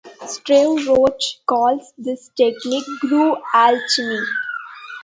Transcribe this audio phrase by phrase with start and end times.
[0.25, 4.25] Steve Roach calls this technique Groove Alchemy.